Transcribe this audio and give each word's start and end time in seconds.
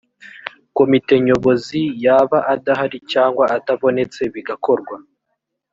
komite 0.77 1.13
nyobozi 1.25 1.81
yaba 2.05 2.37
adahari 2.53 2.97
cyangwa 3.11 3.43
atabonetse 3.57 4.21
bigakorwa 4.33 4.95